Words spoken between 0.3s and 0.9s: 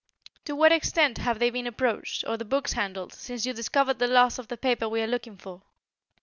To what